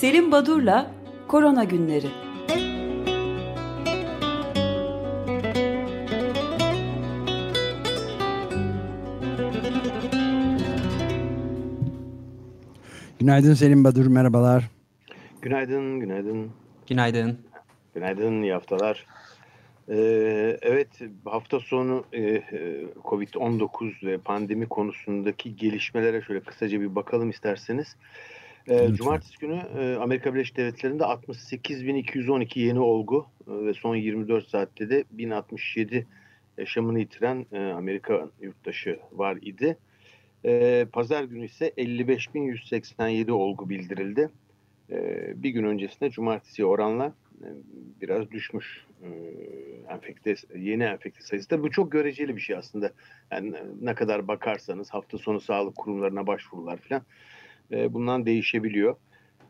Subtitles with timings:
[0.00, 0.90] Selim Badur'la
[1.28, 2.06] Korona Günleri.
[13.20, 14.64] Günaydın Selim Badur, merhabalar.
[15.42, 16.50] Günaydın, günaydın.
[16.88, 17.38] Günaydın.
[17.94, 19.06] Günaydın, iyi haftalar.
[19.88, 20.88] Ee, evet,
[21.24, 22.42] hafta sonu e, e
[23.04, 27.96] Covid-19 ve pandemi konusundaki gelişmelere şöyle kısaca bir bakalım isterseniz.
[28.68, 34.90] Ee, Cumartesi günü e, Amerika Birleşik Devletleri'nde 68.212 yeni olgu e, ve son 24 saatte
[34.90, 36.06] de 1067
[36.58, 39.78] yaşamını yitiren e, Amerika yurttaşı var idi.
[40.44, 44.30] E, Pazar günü ise 55.187 olgu bildirildi.
[44.90, 47.48] E, bir gün öncesinde cumartesi oranla e,
[48.00, 49.08] biraz düşmüş e,
[49.92, 52.92] enfekte yeni enfekte sayısı da bu çok göreceli bir şey aslında.
[53.30, 57.02] Yani ne kadar bakarsanız hafta sonu sağlık kurumlarına başvurular falan
[57.72, 58.96] e, bundan değişebiliyor.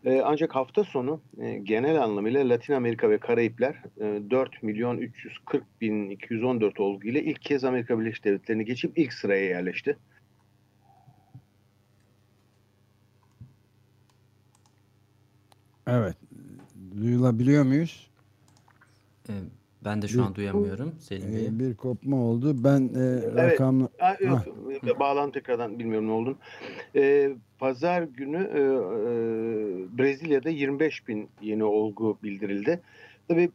[0.04, 5.64] E, ancak hafta sonu e, genel anlamıyla Latin Amerika ve Karayipler e, 4 milyon 340
[5.80, 9.96] bin 214 olgu ile ilk kez Amerika Birleşik Devletleri'ni geçip ilk sıraya yerleşti.
[15.86, 16.16] Evet.
[16.96, 18.10] Duyulabiliyor muyuz?
[19.28, 19.32] Ee,
[19.86, 21.46] ben de şu bir, an duyamıyorum Selim Bey.
[21.46, 22.64] E, bir kopma oldu.
[22.64, 23.36] Ben e, evet.
[23.36, 23.88] rakamla...
[23.98, 24.38] Ha, yok,
[24.82, 25.00] ha.
[25.00, 26.38] bağlantı tekrardan bilmiyorum ne oldu.
[26.96, 32.80] Ee, Pazar günü e, e, Brezilya'da 25 bin yeni olgu bildirildi.
[33.28, 33.50] Tabii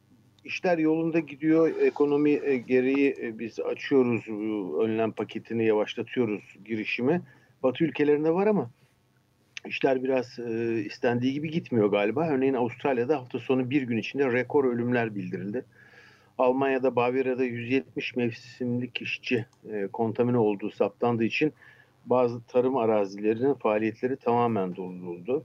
[0.46, 1.72] işler yolunda gidiyor.
[1.82, 4.28] Ekonomi e, gereği e, biz açıyoruz
[4.80, 7.22] önlem paketini yavaşlatıyoruz girişimi.
[7.64, 8.70] Batı ülkelerinde var ama
[9.68, 12.28] işler biraz e, istendiği gibi gitmiyor galiba.
[12.30, 15.66] Örneğin Avustralya'da hafta sonu bir gün içinde rekor ölümler bildirildi.
[16.42, 21.54] Almanya'da Bavyera'da 170 mevsimlik işçi e, kontamine olduğu saptandığı için
[22.06, 25.44] bazı tarım arazilerinin faaliyetleri tamamen durduruldu.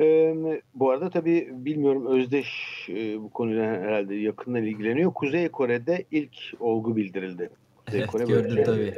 [0.00, 0.34] E,
[0.74, 2.48] bu arada tabii bilmiyorum Özdeş
[2.88, 5.12] e, bu konuyla herhalde yakından ilgileniyor.
[5.14, 7.50] Kuzey Kore'de ilk olgu bildirildi.
[7.86, 8.64] Kuzey evet, Kore gördüm böyle.
[8.64, 8.94] tabii.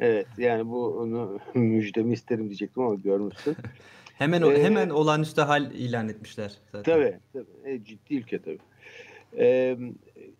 [0.00, 3.56] Evet yani bu onu müjdemi isterim diyecektim ama görmüşsün.
[4.14, 6.94] hemen ee, hemen olağanüstü hal ilan etmişler zaten.
[6.94, 7.72] Tabii, tabii.
[7.72, 8.58] E, ciddi ülke tabii.
[9.38, 9.76] Ee,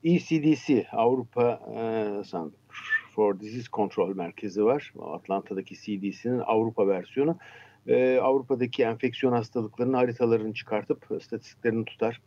[0.04, 2.24] ECDC Avrupa e,
[3.14, 4.92] for Disease Control Merkezi var.
[5.00, 7.38] Atlanta'daki CDC'nin Avrupa versiyonu.
[7.86, 12.20] Ee, Avrupa'daki enfeksiyon hastalıklarının haritalarını çıkartıp statistiklerini tutar.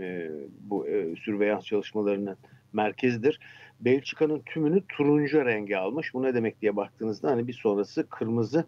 [0.00, 0.30] Ee,
[0.60, 2.36] bu e, sürveyans çalışmalarının
[2.72, 3.40] merkezidir.
[3.80, 6.14] Belçika'nın tümünü turuncu rengi almış.
[6.14, 8.64] Bu ne demek diye baktığınızda hani bir sonrası kırmızı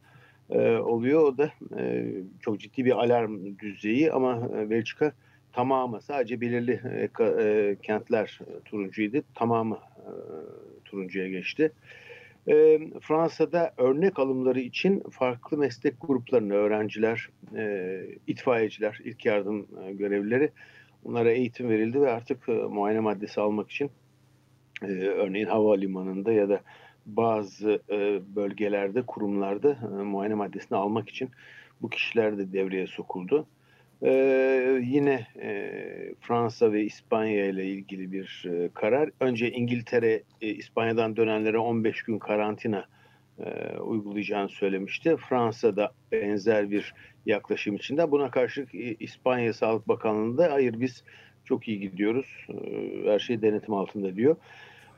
[0.50, 1.22] e, oluyor.
[1.22, 5.12] O da e, çok ciddi bir alarm düzeyi ama e, Belçika
[5.52, 6.80] tamamı sadece belirli
[7.18, 9.22] e, e, kentler e, turuncuydu.
[9.34, 10.10] Tamamı e,
[10.84, 11.72] turuncuya geçti.
[12.48, 20.50] E, Fransa'da örnek alımları için farklı meslek gruplarını öğrenciler, e, itfaiyeciler, ilk yardım e, görevlileri
[21.04, 23.90] onlara eğitim verildi ve artık e, muayene maddesi almak için
[24.82, 26.60] e, örneğin havalimanında ya da
[27.06, 31.30] bazı e, bölgelerde, kurumlarda e, muayene maddesini almak için
[31.82, 33.46] bu kişiler de devreye sokuldu.
[34.04, 35.70] Ee, yine e,
[36.20, 39.10] Fransa ve İspanya ile ilgili bir e, karar.
[39.20, 42.84] Önce İngiltere e, İspanya'dan dönenlere 15 gün karantina
[43.38, 45.16] e, uygulayacağını söylemişti.
[45.16, 46.94] Fransa'da benzer bir
[47.26, 48.10] yaklaşım içinde.
[48.10, 51.04] Buna karşılık e, İspanya Sağlık Bakanlığı da hayır biz
[51.44, 52.46] çok iyi gidiyoruz.
[52.48, 54.36] E, her şey denetim altında diyor.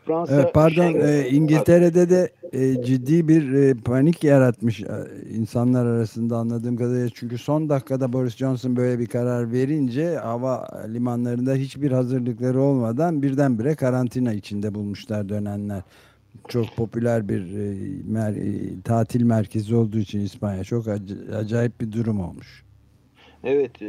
[0.07, 1.09] Fransa evet, pardon Schengen...
[1.09, 4.87] e, İngiltere'de de e, ciddi bir e, panik yaratmış e,
[5.31, 7.09] insanlar arasında anladığım kadarıyla.
[7.15, 13.75] Çünkü son dakikada Boris Johnson böyle bir karar verince hava limanlarında hiçbir hazırlıkları olmadan birdenbire
[13.75, 15.83] karantina içinde bulmuşlar dönenler.
[16.49, 20.87] Çok popüler bir e, mer, e, tatil merkezi olduğu için İspanya çok
[21.35, 22.64] acayip bir durum olmuş.
[23.45, 23.87] Evet e,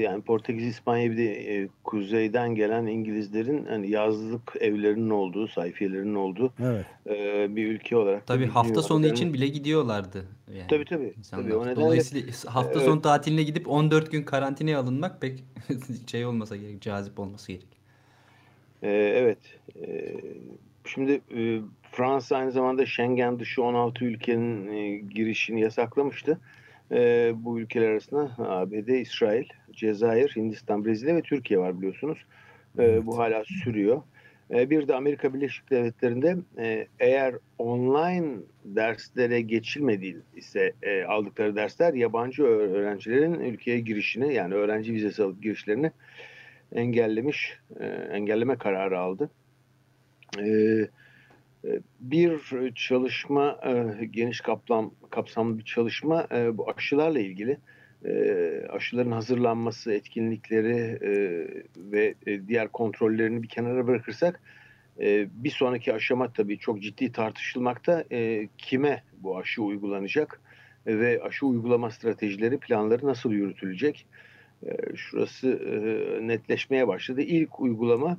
[0.00, 6.52] yani Portekiz İspanya bir de e, kuzeyden gelen İngilizlerin hani yazlık evlerinin olduğu, sayfiyelerinin olduğu
[6.62, 6.86] evet.
[7.06, 8.26] e, bir ülke olarak.
[8.26, 10.24] Tabii hafta sonu için bile gidiyorlardı.
[10.56, 11.14] Yani tabii tabii.
[11.30, 15.44] tabii o nedenle, Dolayısıyla hafta sonu tatiline gidip 14 gün karantinaya alınmak pek
[16.06, 17.76] şey olmasa gerek, cazip olması gerek.
[18.82, 19.38] E, evet.
[19.80, 20.16] E,
[20.84, 21.60] şimdi e,
[21.92, 26.38] Fransa aynı zamanda Schengen dışı 16 ülkenin e, girişini yasaklamıştı
[26.92, 32.18] e, bu ülkeler arasında ABD, İsrail, Cezayir, Hindistan, Brezilya ve Türkiye var biliyorsunuz.
[32.78, 34.02] E, bu hala sürüyor.
[34.50, 41.94] E, bir de Amerika Birleşik Devletleri'nde e, eğer online derslere geçilmediği ise e, aldıkları dersler
[41.94, 45.90] yabancı öğrencilerin ülkeye girişini yani öğrenci vizesi alıp girişlerini
[46.74, 49.30] engellemiş, e, engelleme kararı aldı.
[50.38, 50.90] Evet
[52.00, 52.40] bir
[52.74, 57.58] çalışma, e, geniş kaplam, kapsamlı bir çalışma e, bu aşılarla ilgili.
[58.04, 60.98] e, aşıların hazırlanması, etkinlikleri
[61.76, 62.14] ve
[62.48, 64.40] diğer kontrollerini bir kenara bırakırsak
[65.30, 68.04] bir sonraki aşama tabii çok ciddi tartışılmakta.
[68.58, 70.40] Kime bu aşı uygulanacak
[70.86, 74.06] ve aşı uygulama stratejileri, planları nasıl yürütülecek?
[74.94, 75.60] Şurası
[76.22, 77.20] netleşmeye başladı.
[77.20, 78.16] İlk uygulama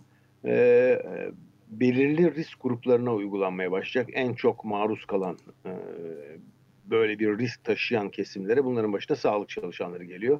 [1.67, 4.09] belirli risk gruplarına uygulanmaya başlayacak.
[4.13, 5.71] En çok maruz kalan e,
[6.85, 10.39] böyle bir risk taşıyan kesimlere bunların başında sağlık çalışanları geliyor.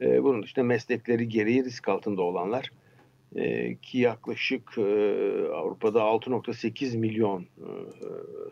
[0.00, 2.70] E, bunun dışında meslekleri gereği risk altında olanlar
[3.36, 4.82] e, ki yaklaşık e,
[5.54, 7.68] Avrupa'da 6.8 milyon e,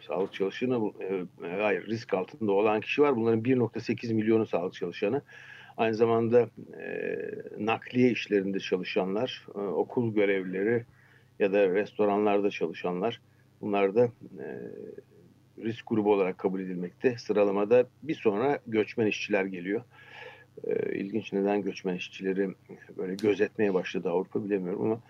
[0.07, 3.17] sağlık çalışanı e, hayır risk altında olan kişi var.
[3.17, 5.23] Bunların 1.8 milyonu sağlık çalışanı.
[5.77, 6.49] Aynı zamanda
[6.81, 7.19] e,
[7.59, 10.85] nakliye işlerinde çalışanlar, e, okul görevlileri
[11.39, 13.21] ya da restoranlarda çalışanlar
[13.61, 14.05] bunlar da
[14.39, 14.47] e,
[15.59, 17.19] risk grubu olarak kabul edilmekte.
[17.19, 19.83] Sıralamada bir sonra göçmen işçiler geliyor.
[20.65, 22.51] E, ilginç neden göçmen işçileri
[22.97, 25.01] böyle gözetmeye başladı Avrupa bilemiyorum ama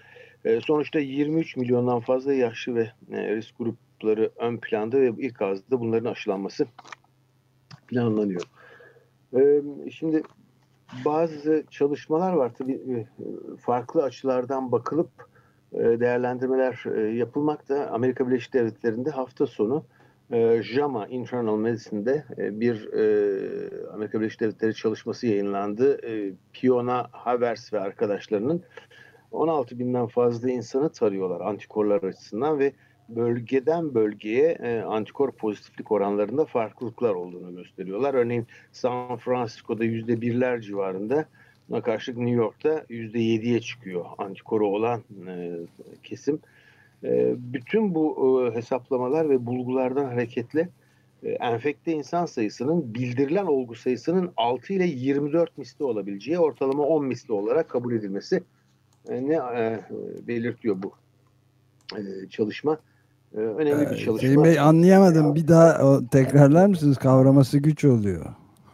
[0.45, 5.81] e, sonuçta 23 milyondan fazla yaşlı ve e, risk grupları ön planda ve ilk ağızda
[5.81, 6.67] bunların aşılanması
[7.89, 8.43] planlanıyor.
[9.37, 10.23] E, şimdi
[11.05, 13.07] bazı çalışmalar var tabii e,
[13.57, 15.36] farklı açılardan bakılıp
[15.73, 17.87] değerlendirmeler e, yapılmakta.
[17.87, 19.85] Amerika Birleşik Devletleri'nde hafta sonu
[20.61, 22.89] JAMA Internal Medicine'de bir
[23.95, 26.01] Amerika Birleşik Devletleri çalışması yayınlandı.
[26.53, 28.63] Fiona Havers ve arkadaşlarının
[29.31, 32.73] 16 binden fazla insanı tarıyorlar antikorlar açısından ve
[33.09, 38.15] bölgeden bölgeye e, antikor pozitiflik oranlarında farklılıklar olduğunu gösteriyorlar.
[38.15, 41.25] Örneğin San Francisco'da yüzde birler civarında
[41.71, 45.57] buna karşılık New York'ta yüzde yediye çıkıyor antikoru olan e,
[46.03, 46.39] kesim.
[47.05, 50.69] E, bütün bu e, hesaplamalar ve bulgulardan hareketle
[51.23, 57.33] e, enfekte insan sayısının bildirilen olgu sayısının 6 ile 24 misli olabileceği ortalama 10 misli
[57.33, 58.43] olarak kabul edilmesi
[59.09, 59.81] e, ne e,
[60.29, 60.93] belirtiyor bu
[61.97, 62.79] e, çalışma.
[63.35, 64.29] Önemli bir çalışma.
[64.29, 65.35] Selim Bey anlayamadım.
[65.35, 66.99] Bir daha tekrarlar mısınız?
[66.99, 68.27] Kavraması güç oluyor.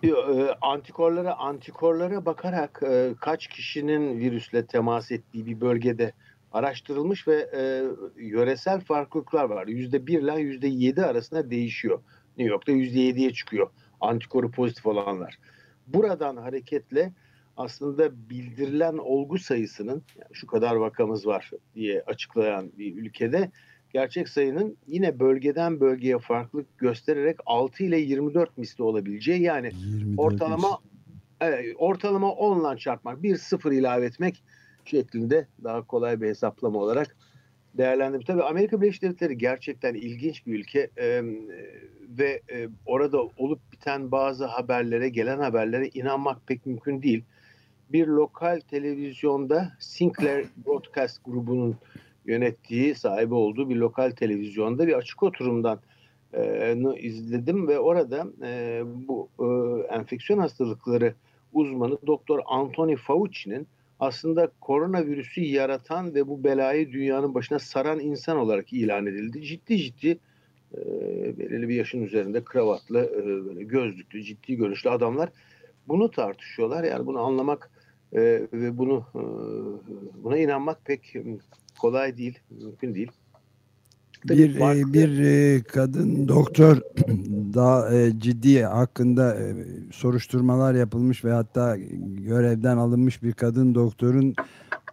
[0.03, 0.13] E,
[0.61, 6.13] antikorlara antikorlara bakarak e, kaç kişinin virüsle temas ettiği bir bölgede
[6.53, 7.83] araştırılmış ve e,
[8.17, 9.67] yöresel farklılıklar var.
[9.67, 12.01] Yüzde bir ile yüzde yedi arasında değişiyor.
[12.39, 13.71] New York'ta yüzde yediye çıkıyor
[14.01, 15.39] antikoru pozitif olanlar.
[15.87, 17.13] Buradan hareketle
[17.57, 23.51] aslında bildirilen olgu sayısının yani şu kadar vakamız var diye açıklayan bir ülkede
[23.93, 29.71] gerçek sayının yine bölgeden bölgeye farklılık göstererek 6 ile 24 misli olabileceği yani
[30.17, 30.79] ortalama
[31.41, 34.43] evet, ortalama 10 ile çarpmak bir sıfır ilave etmek
[34.85, 37.17] şeklinde daha kolay bir hesaplama olarak
[37.75, 38.27] değerlendirdim.
[38.27, 41.23] Tabii Amerika Birleşik Devletleri gerçekten ilginç bir ülke e,
[42.19, 47.25] ve e, orada olup biten bazı haberlere, gelen haberlere inanmak pek mümkün değil.
[47.93, 51.77] Bir lokal televizyonda Sinclair Broadcast grubunun
[52.27, 55.81] yönettiği, sahibi olduğu bir lokal televizyonda bir açık oturumdan
[56.33, 59.47] e, izledim ve orada e, bu e,
[59.95, 61.15] enfeksiyon hastalıkları
[61.53, 63.67] uzmanı Doktor Anthony Fauci'nin
[64.01, 69.43] aslında koronavirüsü yaratan ve bu belayı dünyanın başına saran insan olarak ilan edildi.
[69.43, 70.19] Ciddi ciddi
[70.75, 70.79] e,
[71.39, 75.29] belirli bir yaşın üzerinde kravatlı, e, böyle gözlüklü, ciddi görüşlü adamlar
[75.89, 76.85] bunu tartışıyorlar.
[76.85, 77.71] Yani bunu anlamak
[78.13, 78.21] e,
[78.53, 79.23] ve bunu e,
[80.25, 81.15] buna inanmak pek
[81.83, 83.11] kolay değil, mümkün değil.
[84.29, 84.93] Tabii bir farklı...
[84.93, 86.77] bir e, kadın doktor
[87.55, 89.55] daha e, ciddi hakkında e,
[89.93, 94.35] soruşturmalar yapılmış ve hatta görevden alınmış bir kadın doktorun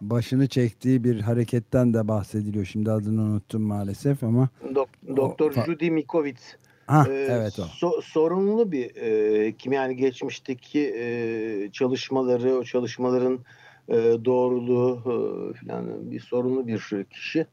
[0.00, 2.64] başını çektiği bir hareketten de bahsediliyor.
[2.64, 6.42] Şimdi adını unuttum maalesef ama Dok Doktor o, Judy Mikovits
[6.86, 7.62] Ha, ee, evet o.
[7.62, 13.40] So, sorunlu bir e, kim yani geçmişteki e, çalışmaları, o çalışmaların e,
[14.24, 17.46] doğruluğu e, falan bir sorunlu bir kişi.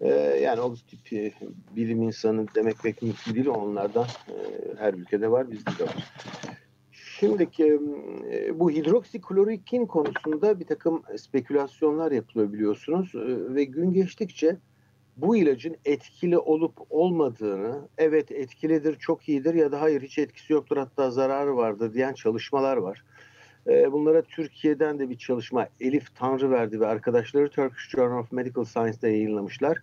[0.00, 0.08] E,
[0.42, 1.32] yani o tip e,
[1.76, 3.46] bilim insanı demek pek mümkün değil.
[3.46, 4.34] Onlardan e,
[4.78, 6.12] her ülkede var, bizde de var.
[6.92, 7.80] Şimdiki
[8.32, 14.56] e, bu hidroksiklorokin konusunda bir takım spekülasyonlar yapılıyor biliyorsunuz e, ve gün geçtikçe
[15.16, 20.76] bu ilacın etkili olup olmadığını, evet etkilidir, çok iyidir ya da hayır hiç etkisi yoktur
[20.76, 23.04] hatta zararı vardır diyen çalışmalar var.
[23.66, 29.08] Ee, bunlara Türkiye'den de bir çalışma Elif Tanrıverdi ve arkadaşları Turkish Journal of Medical Science'da
[29.08, 29.78] yayınlamışlar.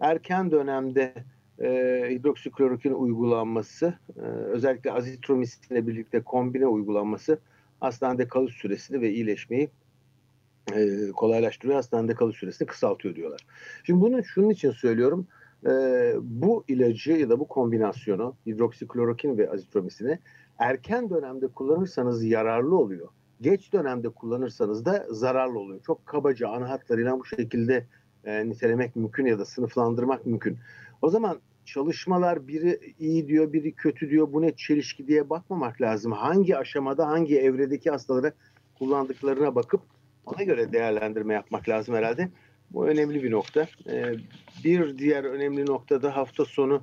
[0.00, 1.14] Erken dönemde
[1.60, 1.68] e,
[2.10, 7.38] hidroksiklorokin uygulanması, e, özellikle azitromisin ile birlikte kombine uygulanması
[7.80, 9.68] hastanede kalış süresini ve iyileşmeyi
[10.74, 11.76] e, kolaylaştırıyor.
[11.76, 13.46] Hastanede kalış süresini kısaltıyor diyorlar.
[13.84, 15.26] Şimdi bunu şunun için söylüyorum.
[15.66, 15.70] e,
[16.20, 20.18] bu ilacı ya da bu kombinasyonu hidroksiklorokin ve azitromisini
[20.60, 23.08] erken dönemde kullanırsanız yararlı oluyor.
[23.40, 25.80] Geç dönemde kullanırsanız da zararlı oluyor.
[25.86, 27.86] Çok kabaca ana hatlarıyla bu şekilde
[28.24, 30.58] e, nitelemek mümkün ya da sınıflandırmak mümkün.
[31.02, 34.32] O zaman çalışmalar biri iyi diyor, biri kötü diyor.
[34.32, 36.12] Bu ne çelişki diye bakmamak lazım.
[36.12, 38.32] Hangi aşamada, hangi evredeki hastalara
[38.78, 39.80] kullandıklarına bakıp
[40.26, 42.28] ona göre değerlendirme yapmak lazım herhalde.
[42.70, 43.66] Bu önemli bir nokta.
[43.88, 44.14] Ee,
[44.64, 46.82] bir diğer önemli nokta da hafta sonu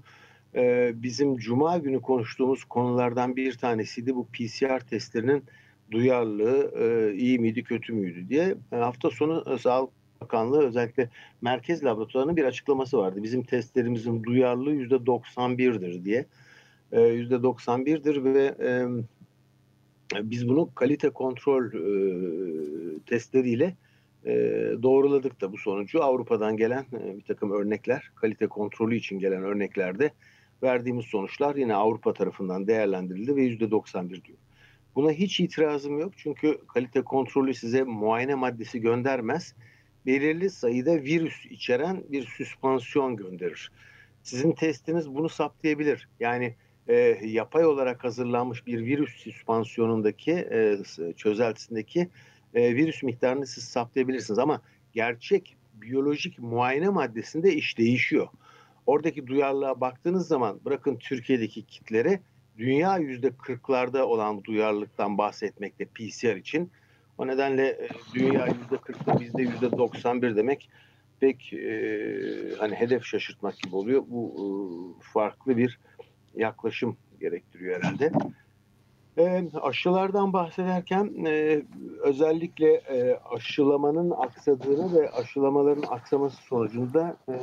[0.55, 4.15] e, bizim cuma günü konuştuğumuz konulardan bir tanesiydi.
[4.15, 5.43] Bu PCR testlerinin
[5.91, 8.55] duyarlılığı e, iyi miydi kötü müydü diye.
[8.71, 9.89] E, hafta sonu Sağlık
[10.21, 11.09] Bakanlığı özellikle
[11.41, 13.23] merkez laboratuvarının bir açıklaması vardı.
[13.23, 16.25] Bizim testlerimizin duyarlılığı %91'dir diye.
[16.91, 18.55] %91'dir ve
[20.15, 21.71] biz bunu kalite kontrol
[23.05, 23.75] testleriyle
[24.83, 26.03] doğruladık da bu sonucu.
[26.03, 30.11] Avrupa'dan gelen bir takım örnekler, kalite kontrolü için gelen örneklerde
[30.63, 34.37] verdiğimiz sonuçlar yine Avrupa tarafından değerlendirildi ve %91 diyor.
[34.95, 39.55] Buna hiç itirazım yok çünkü kalite kontrolü size muayene maddesi göndermez.
[40.05, 43.71] Belirli sayıda virüs içeren bir süspansiyon gönderir.
[44.23, 46.09] Sizin testiniz bunu saptayabilir.
[46.19, 46.55] Yani
[46.87, 50.77] e, yapay olarak hazırlanmış bir virüs süspansiyonundaki e,
[51.17, 52.09] çözeltisindeki
[52.53, 54.39] e, virüs miktarını siz saptayabilirsiniz.
[54.39, 54.61] Ama
[54.93, 58.27] gerçek biyolojik muayene maddesinde iş değişiyor.
[58.87, 62.19] Oradaki duyarlılığa baktığınız zaman bırakın Türkiye'deki kitlere
[62.57, 66.71] dünya yüzde kırklarda olan duyarlılıktan bahsetmekte PCR için.
[67.17, 70.69] O nedenle e, dünya yüzde kırkta bizde yüzde doksan bir demek
[71.19, 71.79] pek e,
[72.59, 74.03] hani hedef şaşırtmak gibi oluyor.
[74.07, 74.45] Bu e,
[75.13, 75.79] farklı bir
[76.35, 78.11] yaklaşım gerektiriyor herhalde.
[79.17, 81.61] E, aşılardan bahsederken e,
[82.03, 87.35] özellikle e, aşılamanın aksadığını ve aşılamaların aksaması sonucunda e,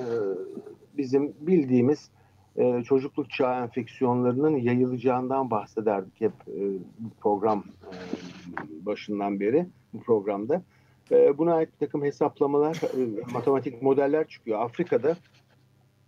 [0.97, 2.11] bizim bildiğimiz
[2.57, 6.61] e, çocukluk çağı enfeksiyonlarının yayılacağından bahsederdik hep e,
[6.99, 10.63] bu program e, başından beri bu programda.
[11.11, 14.61] E, buna ait bir takım hesaplamalar, e, matematik modeller çıkıyor.
[14.61, 15.17] Afrika'da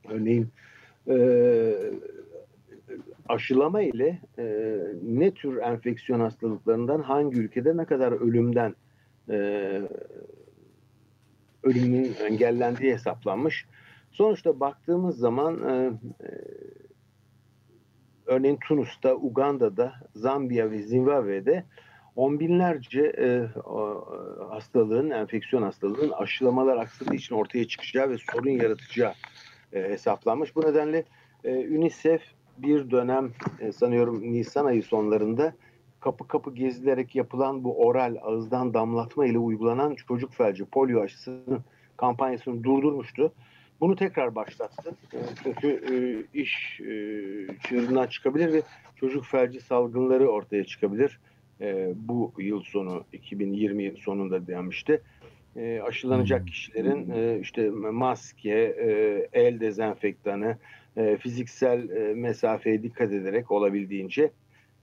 [0.09, 0.49] örneğin
[1.09, 1.17] e,
[3.29, 8.75] aşılama ile e, ne tür enfeksiyon hastalıklarından hangi ülkede ne kadar ölümden
[9.31, 9.37] e,
[11.63, 13.67] ölümün engellendiği hesaplanmış.
[14.17, 15.93] Sonuçta baktığımız zaman e,
[16.25, 16.31] e,
[18.27, 21.65] örneğin Tunus'ta, Uganda'da, Zambiya ve Zimbabwe'de
[22.17, 23.47] on binlerce e,
[24.51, 29.13] hastalığın, enfeksiyon hastalığının aşılamalar aksadığı için ortaya çıkacağı ve sorun yaratacağı
[29.73, 30.57] e, hesaplanmış.
[30.57, 31.05] Bu nedenle
[31.45, 32.23] e, UNICEF
[32.59, 35.55] bir dönem e, sanıyorum Nisan ayı sonlarında
[36.01, 41.65] kapı kapı gezilerek yapılan bu oral ağızdan damlatma ile uygulanan çocuk felci polio aşısının
[41.97, 43.33] kampanyasını durdurmuştu.
[43.81, 44.97] Bunu tekrar başlattı.
[45.13, 45.95] E, çünkü e,
[46.41, 46.87] iş e,
[47.69, 48.63] çığırından çıkabilir ve
[48.97, 51.21] çocuk felci salgınları ortaya çıkabilir.
[51.61, 55.03] E, bu yıl sonu 2020 sonunda denmişti.
[55.57, 56.47] E, aşılanacak hmm.
[56.47, 60.59] kişilerin e, işte maske, e, el dezenfektanı,
[60.97, 64.31] e, fiziksel e, mesafeye dikkat ederek olabildiğince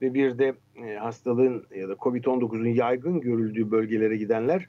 [0.02, 0.54] ve bir de
[0.86, 4.68] e, hastalığın ya da COVID-19'un yaygın görüldüğü bölgelere gidenler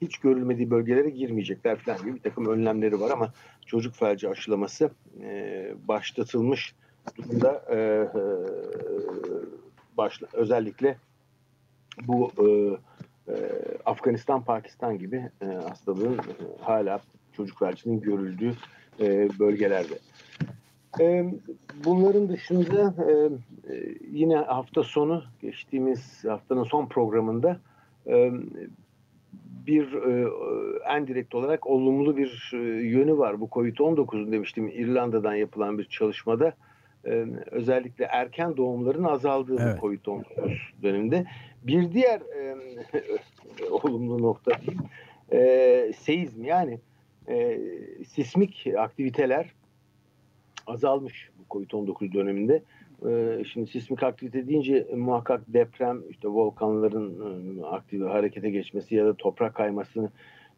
[0.00, 3.32] hiç görülmediği bölgelere girmeyecekler falan gibi bir takım önlemleri var ama
[3.66, 4.90] çocuk felci aşılaması
[5.22, 6.74] e, başlatılmış
[7.16, 8.18] durumda e, e,
[9.96, 10.96] başla, özellikle
[12.02, 12.44] bu e,
[13.32, 13.36] e,
[13.86, 17.00] Afganistan, Pakistan gibi e, hastalığın e, hala
[17.32, 18.54] çocuk felcinin görüldüğü
[19.00, 19.98] e, bölgelerde.
[21.00, 21.34] E,
[21.84, 23.12] bunların dışında e,
[23.74, 27.60] e, yine hafta sonu geçtiğimiz haftanın son programında
[28.06, 28.32] e,
[29.66, 30.28] bir e,
[30.88, 32.56] en direkt olarak olumlu bir e,
[32.86, 33.40] yönü var.
[33.40, 36.54] Bu Covid-19'un demiştim İrlanda'dan yapılan bir çalışmada
[37.04, 39.82] e, özellikle erken doğumların azaldığı evet.
[39.82, 40.22] bu Covid-19
[40.82, 41.26] döneminde.
[41.62, 42.56] Bir diğer e,
[43.70, 44.78] olumlu nokta değil,
[45.32, 46.78] e, seizm yani
[47.28, 47.60] e,
[48.08, 49.54] sismik aktiviteler
[50.66, 52.62] azalmış bu Covid-19 döneminde.
[53.08, 59.14] Ee, şimdi sismik aktivite deyince muhakkak deprem, işte volkanların ıı, aktif harekete geçmesi ya da
[59.14, 60.10] toprak kaymasını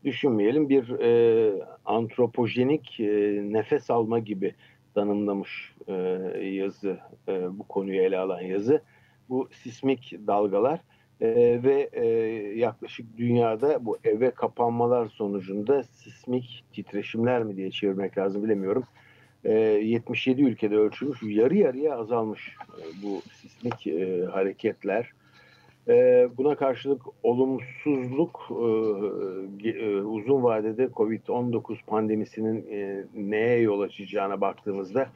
[0.05, 0.69] düşünmeyelim.
[0.69, 3.07] Bir e, antropojenik e,
[3.53, 4.55] nefes alma gibi
[4.95, 5.93] tanımlamış e,
[6.43, 6.99] yazı,
[7.29, 8.83] e, bu konuyu ele alan yazı.
[9.29, 10.81] Bu sismik dalgalar
[11.21, 11.29] e,
[11.63, 12.07] ve e,
[12.59, 18.85] yaklaşık dünyada bu eve kapanmalar sonucunda sismik titreşimler mi diye çevirmek lazım bilemiyorum
[19.49, 21.23] 77 ee, ülkede ölçülmüş.
[21.23, 25.13] Yarı yarıya azalmış e, bu sismik e, hareketler.
[25.89, 28.49] E, buna karşılık olumsuzluk
[29.65, 32.67] e, uzun vadede COVID-19 pandemisinin
[33.15, 35.09] neye yol açacağına baktığımızda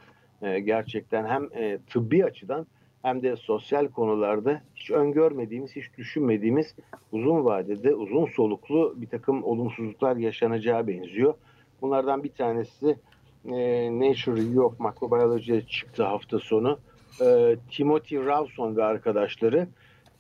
[0.64, 1.48] gerçekten hem
[1.86, 2.66] tıbbi açıdan
[3.02, 6.74] hem de sosyal konularda hiç öngörmediğimiz, hiç düşünmediğimiz
[7.12, 11.34] uzun vadede uzun soluklu bir takım olumsuzluklar yaşanacağı benziyor.
[11.82, 12.96] Bunlardan bir tanesi
[13.44, 16.78] e, Nature Review of Microbiology'ye çıktı hafta sonu.
[17.20, 19.68] E, Timothy Rawson ve arkadaşları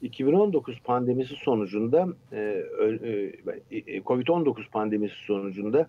[0.02, 2.38] 2019 pandemisi sonucunda e,
[3.70, 5.88] e, Covid-19 pandemisi sonucunda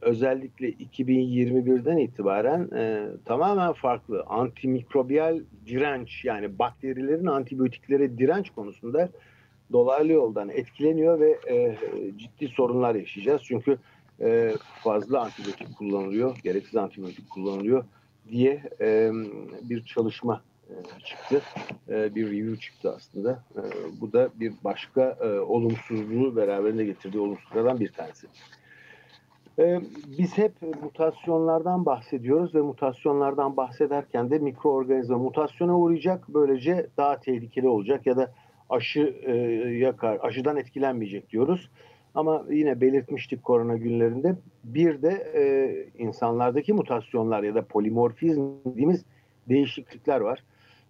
[0.00, 9.08] özellikle 2021'den itibaren e, tamamen farklı antimikrobiyal direnç yani bakterilerin antibiyotiklere direnç konusunda
[9.72, 11.76] dolaylı yoldan etkileniyor ve e,
[12.16, 13.42] ciddi sorunlar yaşayacağız.
[13.44, 13.78] Çünkü e,
[14.82, 17.84] fazla antibiyotik kullanılıyor, gereksiz antibiyotik kullanılıyor
[18.28, 19.10] diye e,
[19.62, 20.74] bir çalışma e,
[21.04, 21.42] çıktı.
[21.88, 23.44] E, bir review çıktı aslında.
[23.56, 23.62] E,
[24.00, 28.26] bu da bir başka e, olumsuzluğu beraberinde getirdiği olumsuzlardan bir tanesi.
[30.18, 38.06] Biz hep mutasyonlardan bahsediyoruz ve mutasyonlardan bahsederken de mikroorganizma mutasyona uğrayacak böylece daha tehlikeli olacak
[38.06, 38.32] ya da
[38.70, 39.32] aşı e,
[39.68, 41.70] yakar, aşıdan etkilenmeyecek diyoruz.
[42.14, 45.42] Ama yine belirtmiştik korona günlerinde bir de e,
[46.02, 49.04] insanlardaki mutasyonlar ya da polimorfizm dediğimiz
[49.48, 50.44] değişiklikler var.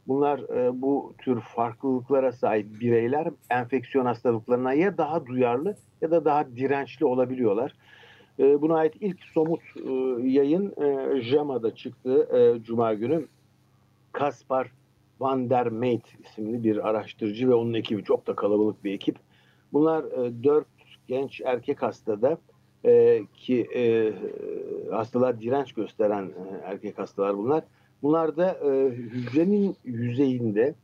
[0.08, 6.46] Bunlar e, bu tür farklılıklara sahip bireyler enfeksiyon hastalıklarına ya daha duyarlı ya da daha
[6.56, 7.74] dirençli olabiliyorlar.
[8.38, 9.92] E, buna ait ilk somut e,
[10.28, 13.26] yayın e, JAMA'da çıktı e, Cuma günü.
[14.12, 14.72] Kaspar
[15.20, 19.16] Van der Meet isimli bir araştırıcı ve onun ekibi çok da kalabalık bir ekip.
[19.72, 20.66] Bunlar e, dört
[21.10, 22.38] genç erkek hastada
[22.84, 24.12] e, ki e,
[24.90, 27.64] hastalar direnç gösteren e, erkek hastalar bunlar.
[28.02, 30.74] Bunlar da e, hücrenin yüzeyinde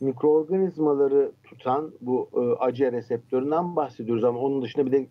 [0.00, 5.06] mikroorganizmaları tutan bu e, acı reseptöründen bahsediyoruz ama onun dışında bir de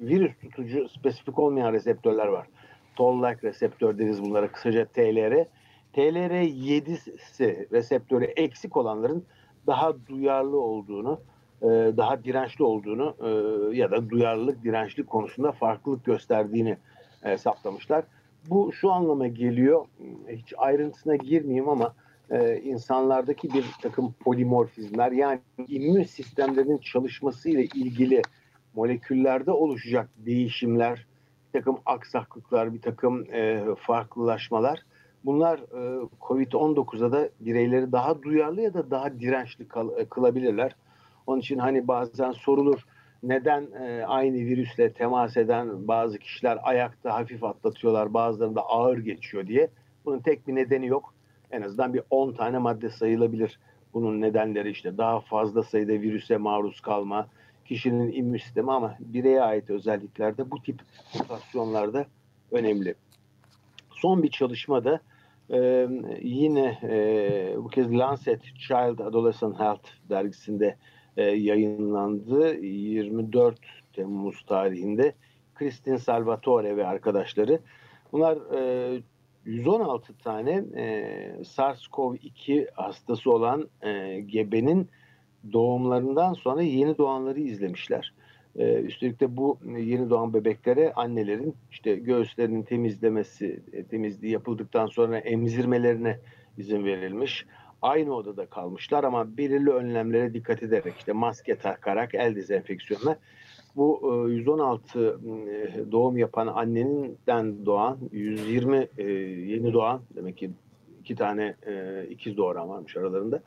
[0.00, 2.46] virüs tutucu spesifik olmayan reseptörler var.
[2.96, 5.46] Toll-like reseptör deriz bunlara kısaca TLR.
[5.94, 9.24] TLR7'si reseptörü eksik olanların
[9.66, 11.20] daha duyarlı olduğunu,
[11.62, 13.28] e, daha dirençli olduğunu e,
[13.76, 16.76] ya da duyarlılık, dirençlik konusunda farklılık gösterdiğini
[17.22, 18.04] hesaplamışlar.
[18.50, 19.84] Bu şu anlama geliyor,
[20.28, 21.94] hiç ayrıntısına girmeyeyim ama
[22.30, 28.22] e, insanlardaki bir takım polimorfizmler yani immün sistemlerinin çalışması ile ilgili
[28.74, 31.06] moleküllerde oluşacak değişimler,
[31.48, 33.24] bir takım aksaklıklar, bir takım
[33.76, 34.84] farklılaşmalar
[35.24, 40.76] bunlar e, COVID-19'a da bireyleri daha duyarlı ya da daha dirençli kal, kılabilirler.
[41.26, 42.86] Onun için hani bazen sorulur
[43.22, 49.68] neden e, aynı virüsle temas eden bazı kişiler ayakta hafif atlatıyorlar bazılarında ağır geçiyor diye.
[50.04, 51.14] Bunun tek bir nedeni yok.
[51.50, 53.58] En azından bir 10 tane madde sayılabilir.
[53.94, 57.26] Bunun nedenleri işte daha fazla sayıda virüse maruz kalma,
[57.64, 60.80] kişinin immün sistemi ama bireye ait özelliklerde bu tip
[61.18, 62.06] mutasyonlarda
[62.50, 62.94] önemli.
[63.90, 65.00] Son bir çalışmada
[65.50, 65.88] e,
[66.22, 70.76] yine e, bu kez Lancet Child Adolescent Health dergisinde
[71.16, 72.56] e, yayınlandı.
[72.56, 73.58] 24
[73.92, 75.14] Temmuz tarihinde
[75.54, 77.60] Kristin Salvatore ve arkadaşları.
[78.12, 79.02] Bunlar e,
[79.44, 80.84] 116 tane e,
[81.44, 84.88] SARS-CoV-2 hastası olan e, gebenin
[85.52, 88.14] doğumlarından sonra yeni doğanları izlemişler.
[88.56, 96.18] Üstelik de bu yeni doğan bebeklere annelerin işte göğüslerinin temizlemesi, e, temizliği yapıldıktan sonra emzirmelerine
[96.58, 97.46] izin verilmiş.
[97.82, 103.16] Aynı odada kalmışlar ama belirli önlemlere dikkat ederek işte maske takarak el dezenfeksiyonuna
[103.76, 108.88] bu 116 e, e, doğum yapan anneninden doğan 120
[109.52, 110.50] yeni doğan demek ki
[111.00, 111.54] iki tane
[112.10, 113.42] ikiz doğuran varmış aralarında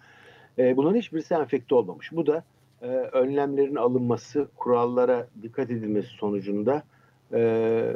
[0.58, 2.12] e, bunların hiçbirisi enfekte olmamış.
[2.12, 2.43] Bu da
[2.82, 6.84] e, önlemlerin alınması, kurallara dikkat edilmesi sonucunda
[7.34, 7.96] e,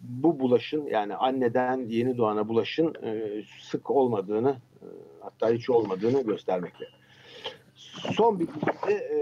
[0.00, 4.67] bu bulaşın yani anneden yeni doğana bulaşın e, sık olmadığını e,
[5.20, 6.84] hatta hiç olmadığını göstermekte.
[8.14, 9.18] Son bir de e,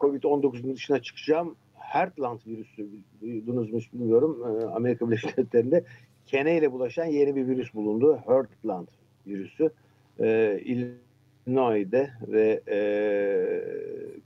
[0.00, 1.56] Covid-19'un dışına çıkacağım.
[1.74, 2.88] Heartland virüsü
[3.20, 4.42] duydunuz mu bilmiyorum.
[4.44, 5.84] E, Amerika Birleşik Devletleri'nde
[6.26, 8.20] kene ile bulaşan yeni bir virüs bulundu.
[8.26, 8.88] Heartland
[9.26, 9.70] virüsü.
[10.20, 12.78] E, Illinois'de ve e,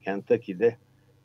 [0.05, 0.77] Kentucky'de,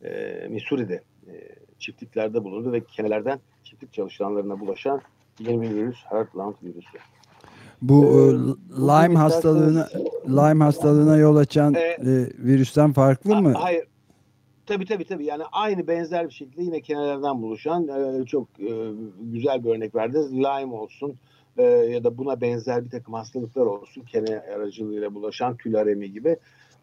[0.03, 1.33] e, Missouri'de e,
[1.79, 5.01] çiftliklerde bulundu ve kenelerden çiftlik çalışanlarına bulaşan
[5.39, 6.97] yeni bir virüs, Heartland virüsü.
[7.81, 8.31] Bu ee,
[8.81, 9.87] Lyme hastalığına
[10.27, 11.97] Lyme hastalığına yol açan e, e,
[12.37, 13.53] virüsten farklı a, mı?
[13.53, 13.83] Hayır.
[14.65, 15.25] Tabii tabii tabii.
[15.25, 20.33] Yani aynı benzer bir şekilde yine kenelerden buluşan e, çok e, güzel bir örnek verdiniz.
[20.33, 21.15] Lyme olsun,
[21.57, 26.37] e, ya da buna benzer bir takım hastalıklar olsun kene aracılığıyla bulaşan külaremi gibi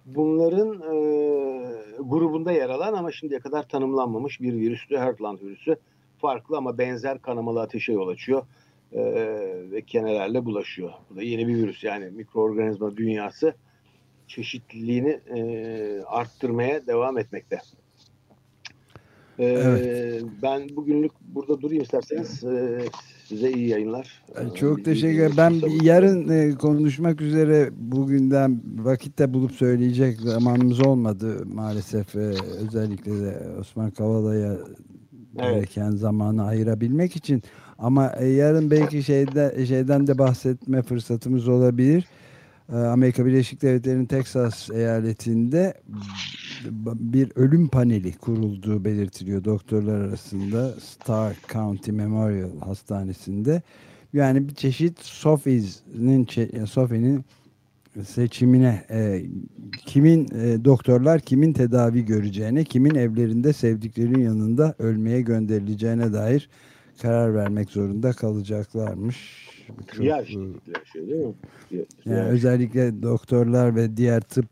[0.07, 0.97] bunların e,
[2.01, 5.77] grubunda yer alan ama şimdiye kadar tanımlanmamış bir virüstü Heartland virüsü
[6.19, 8.43] farklı ama benzer kanamalı ateşe yol açıyor
[8.93, 9.03] e,
[9.71, 10.93] ve kenelerle bulaşıyor.
[11.11, 13.55] Bu da yeni bir virüs yani mikroorganizma dünyası
[14.27, 17.59] çeşitliliğini e, arttırmaya devam etmekte.
[19.39, 20.25] E, evet.
[20.43, 22.45] Ben bugünlük burada durayım isterseniz.
[22.45, 22.85] E,
[23.29, 24.23] size iyi yayınlar.
[24.55, 25.35] Çok teşekkür ederim.
[25.37, 32.17] Ben yarın e, konuşmak üzere bugünden vakitte bulup söyleyecek zamanımız olmadı maalesef.
[32.17, 32.35] E,
[32.67, 34.57] özellikle de Osman Kavala'ya
[35.39, 35.55] evet.
[35.55, 37.43] gereken zamanı ayırabilmek için.
[37.79, 42.05] Ama e, yarın belki şeyden, şeyden de bahsetme fırsatımız olabilir.
[42.73, 45.75] Ee, Amerika Birleşik Devletleri'nin Texas eyaletinde
[46.85, 53.63] bir ölüm paneli kurulduğu belirtiliyor doktorlar arasında Stark County Memorial Hastanesi'nde.
[54.13, 56.27] Yani bir çeşit Sophie'nin
[56.65, 57.25] Sophie'nin
[58.05, 59.23] seçimine e,
[59.87, 66.49] kimin e, doktorlar kimin tedavi göreceğine, kimin evlerinde sevdiklerinin yanında ölmeye gönderileceğine dair
[67.03, 69.47] karar vermek zorunda kalacaklarmış.
[69.67, 70.27] Çok,
[70.93, 71.35] şey değil mi?
[72.05, 74.47] Yani özellikle doktorlar ve diğer tıp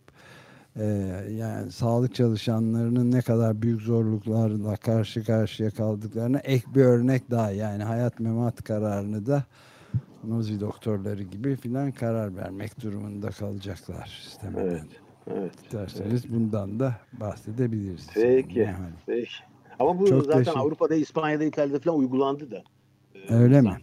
[0.77, 0.85] e,
[1.31, 7.83] yani sağlık çalışanlarının ne kadar büyük zorluklarla karşı karşıya kaldıklarına ek bir örnek daha yani
[7.83, 9.45] hayat memat kararını da
[10.25, 14.67] Nozi doktorları gibi filan karar vermek durumunda kalacaklar istemeden.
[14.67, 14.85] Evet.
[15.27, 15.53] Evet.
[15.73, 16.35] Derseniz evet.
[16.35, 18.07] bundan da bahsedebiliriz.
[18.15, 18.59] Peki.
[18.59, 18.77] Yani.
[19.07, 19.31] Peki.
[19.79, 22.63] Ama bu Çok zaten Avrupa'da, İspanya'da, İtalya'da falan uygulandı da.
[23.15, 23.77] Ee, Öyle mi?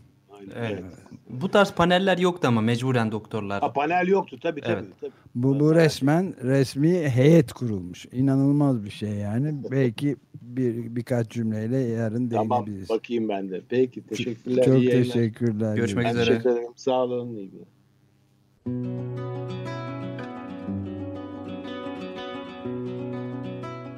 [0.55, 0.83] Evet.
[1.29, 3.61] Bu tarz paneller yoktu ama mecburen doktorlar.
[3.61, 4.73] Ha, panel yoktu tabii tabii.
[4.73, 4.85] Evet.
[5.01, 5.11] tabii.
[5.35, 8.05] Bu, bu resmen resmi heyet kurulmuş.
[8.11, 9.55] İnanılmaz bir şey yani.
[9.71, 12.87] Belki bir birkaç cümleyle yarın tamam, değinebiliriz.
[12.87, 13.61] Tamam bakayım ben de.
[13.69, 14.63] Peki teşekkürler.
[14.63, 15.75] Çok iyi teşekkürler.
[15.75, 16.25] Görüşmek ben üzere.
[16.25, 16.71] Teşekkür ederim.
[16.75, 17.35] Sağ olun.
[17.35, 17.51] İyi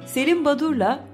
[0.06, 1.13] Selim Badur'la